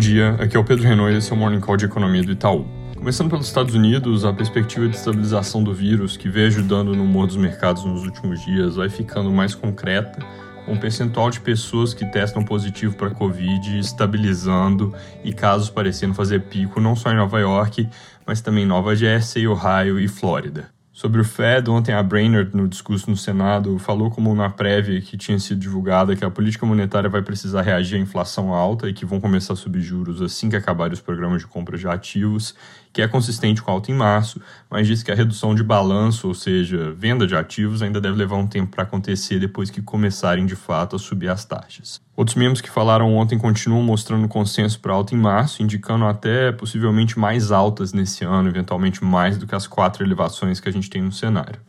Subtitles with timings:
[0.00, 2.32] dia, aqui é o Pedro Renault e esse é o Morning Call de Economia do
[2.32, 2.66] Itaú.
[2.96, 7.26] Começando pelos Estados Unidos, a perspectiva de estabilização do vírus, que veio ajudando no humor
[7.26, 10.26] dos mercados nos últimos dias, vai ficando mais concreta,
[10.64, 16.40] com o percentual de pessoas que testam positivo para Covid estabilizando e casos parecendo fazer
[16.44, 17.86] pico não só em Nova York,
[18.26, 20.70] mas também em Nova Jersey, Ohio e Flórida.
[21.00, 25.16] Sobre o Fed, ontem a Brainerd, no discurso no Senado, falou como na prévia que
[25.16, 29.06] tinha sido divulgada que a política monetária vai precisar reagir à inflação alta e que
[29.06, 32.54] vão começar a subir juros assim que acabarem os programas de compra de ativos,
[32.92, 36.34] que é consistente com alta em março, mas disse que a redução de balanço, ou
[36.34, 40.56] seja, venda de ativos, ainda deve levar um tempo para acontecer depois que começarem de
[40.56, 42.00] fato a subir as taxas.
[42.16, 47.18] Outros membros que falaram ontem continuam mostrando consenso para alta em março, indicando até possivelmente
[47.18, 51.00] mais altas nesse ano, eventualmente mais do que as quatro elevações que a gente tem
[51.00, 51.60] no cenário.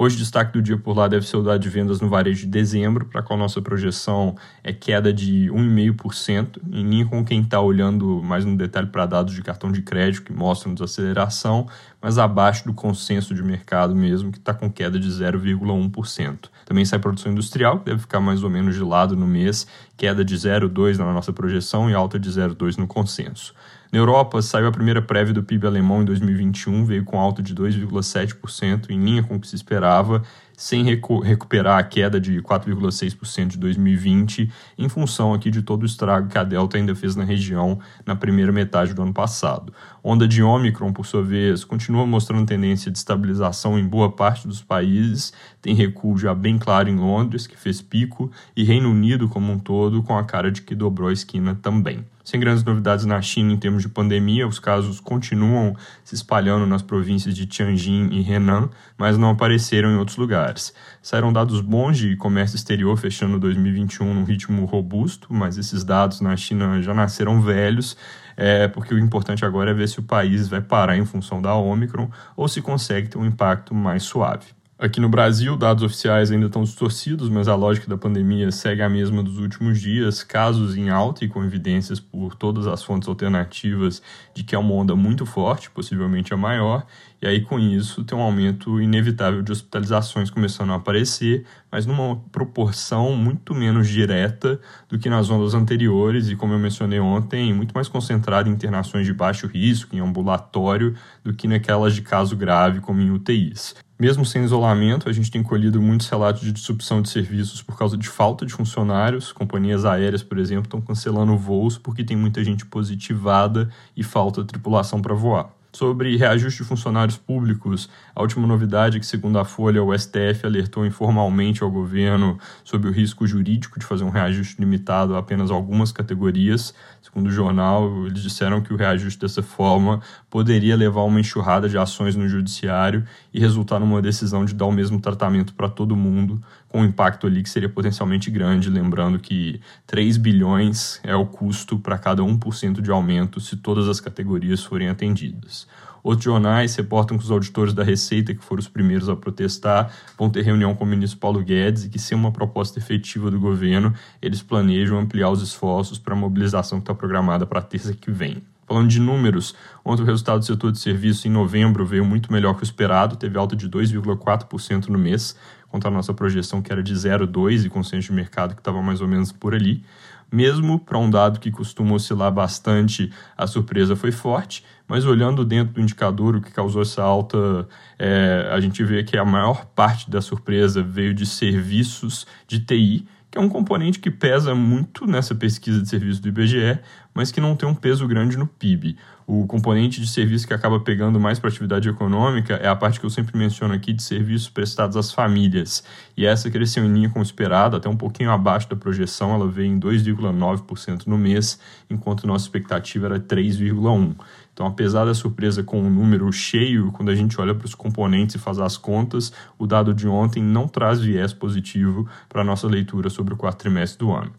[0.00, 2.46] Hoje, destaque do dia por lá deve ser o dado de vendas no varejo de
[2.46, 8.22] dezembro, para qual nossa projeção é queda de 1,5%, em linha com quem está olhando
[8.22, 11.66] mais no detalhe para dados de cartão de crédito que mostram desaceleração,
[12.00, 16.48] mas abaixo do consenso de mercado mesmo, que está com queda de 0,1%.
[16.64, 20.24] Também sai produção industrial, que deve ficar mais ou menos de lado no mês, queda
[20.24, 23.52] de 0,2% na nossa projeção e alta de 0,2% no consenso.
[23.90, 27.54] Na Europa, saiu a primeira prévia do PIB alemão em 2021, veio com alta de
[27.54, 30.22] 2,7%, em linha com o que se esperava,
[30.54, 35.86] sem recu recuperar a queda de 4,6% de 2020, em função aqui de todo o
[35.86, 39.72] estrago que a Delta ainda fez na região na primeira metade do ano passado.
[40.04, 44.60] Onda de Omicron, por sua vez, continua mostrando tendência de estabilização em boa parte dos
[44.60, 49.50] países, tem recuo já bem claro em Londres, que fez pico, e Reino Unido como
[49.50, 52.04] um todo, com a cara de que dobrou a esquina também.
[52.28, 56.82] Sem grandes novidades na China em termos de pandemia, os casos continuam se espalhando nas
[56.82, 60.74] províncias de Tianjin e Henan, mas não apareceram em outros lugares.
[61.00, 66.36] Saíram dados bons de comércio exterior fechando 2021 num ritmo robusto, mas esses dados na
[66.36, 67.96] China já nasceram velhos,
[68.36, 71.54] é, porque o importante agora é ver se o país vai parar em função da
[71.54, 74.57] Omicron ou se consegue ter um impacto mais suave.
[74.80, 78.88] Aqui no Brasil, dados oficiais ainda estão distorcidos, mas a lógica da pandemia segue a
[78.88, 80.22] mesma dos últimos dias.
[80.22, 84.00] Casos em alta e com evidências por todas as fontes alternativas
[84.32, 86.86] de que é uma onda muito forte, possivelmente a maior,
[87.20, 92.14] e aí com isso tem um aumento inevitável de hospitalizações começando a aparecer, mas numa
[92.30, 97.72] proporção muito menos direta do que nas ondas anteriores e, como eu mencionei ontem, muito
[97.72, 100.94] mais concentrada em internações de baixo risco, em ambulatório,
[101.24, 103.74] do que naquelas de caso grave, como em UTIs.
[103.98, 107.96] Mesmo sem isolamento, a gente tem colhido muitos relatos de disrupção de serviços por causa
[107.96, 109.32] de falta de funcionários.
[109.32, 115.02] Companhias aéreas, por exemplo, estão cancelando voos porque tem muita gente positivada e falta tripulação
[115.02, 115.57] para voar.
[115.78, 120.44] Sobre reajuste de funcionários públicos, a última novidade é que, segundo a Folha, o STF
[120.44, 125.52] alertou informalmente ao governo sobre o risco jurídico de fazer um reajuste limitado a apenas
[125.52, 126.74] algumas categorias.
[127.00, 131.68] Segundo o jornal, eles disseram que o reajuste dessa forma poderia levar a uma enxurrada
[131.68, 135.94] de ações no judiciário e resultar numa decisão de dar o mesmo tratamento para todo
[135.94, 141.24] mundo, com um impacto ali que seria potencialmente grande, lembrando que 3 bilhões é o
[141.24, 145.67] custo para cada 1% de aumento se todas as categorias forem atendidas.
[146.08, 150.30] Outros jornais reportam que os auditores da Receita, que foram os primeiros a protestar, vão
[150.30, 153.92] ter reunião com o ministro Paulo Guedes e que, sem uma proposta efetiva do governo,
[154.22, 158.42] eles planejam ampliar os esforços para a mobilização que está programada para terça que vem.
[158.66, 159.54] Falando de números,
[159.84, 163.14] ontem o resultado do setor de serviços em novembro veio muito melhor que o esperado,
[163.14, 165.36] teve alta de 2,4% no mês,
[165.68, 169.02] contra a nossa projeção que era de 0,2% e consenso de mercado que estava mais
[169.02, 169.84] ou menos por ali.
[170.30, 175.74] Mesmo para um dado que costuma oscilar bastante, a surpresa foi forte, mas olhando dentro
[175.74, 177.66] do indicador, o que causou essa alta,
[177.98, 183.06] é, a gente vê que a maior parte da surpresa veio de serviços de TI,
[183.30, 186.78] que é um componente que pesa muito nessa pesquisa de serviço do IBGE,
[187.14, 188.96] mas que não tem um peso grande no PIB.
[189.26, 193.04] O componente de serviço que acaba pegando mais para atividade econômica é a parte que
[193.04, 195.84] eu sempre menciono aqui de serviços prestados às famílias.
[196.16, 199.46] E essa cresceu em linha com o esperado, até um pouquinho abaixo da projeção, ela
[199.46, 201.60] veio em 2,9% no mês,
[201.90, 204.16] enquanto nossa expectativa era 3,1%.
[204.58, 208.34] Então, apesar da surpresa com o número cheio, quando a gente olha para os componentes
[208.34, 212.66] e faz as contas, o dado de ontem não traz viés positivo para a nossa
[212.66, 214.32] leitura sobre o quarto trimestre do ano.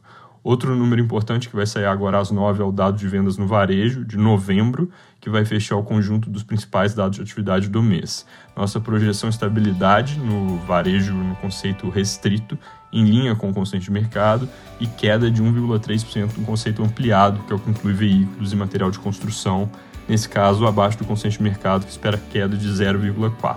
[0.44, 3.48] Outro número importante que vai sair agora às 9 é o dado de vendas no
[3.48, 8.26] varejo de novembro, que vai fechar o conjunto dos principais dados de atividade do mês.
[8.58, 12.60] Nossa projeção estabilidade no varejo no conceito restrito,
[12.92, 14.50] em linha com o conceito de mercado,
[14.82, 18.92] e queda de 1,3% no conceito ampliado, que é o que inclui veículos e material
[18.92, 19.70] de construção
[20.10, 23.56] nesse caso abaixo do consenso de mercado que espera queda de 0,4%.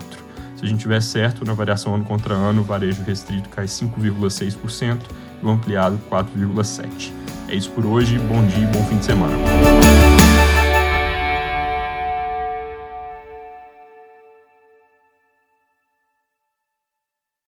[0.55, 5.01] Se a gente tiver certo, na variação ano contra ano, o varejo restrito cai 5,6%
[5.43, 7.11] e o ampliado 4,7%.
[7.49, 9.35] É isso por hoje, bom dia e bom fim de semana.